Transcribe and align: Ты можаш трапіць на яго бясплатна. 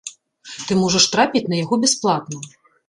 Ты 0.65 0.71
можаш 0.81 1.05
трапіць 1.17 1.45
на 1.53 1.63
яго 1.63 1.75
бясплатна. 1.87 2.37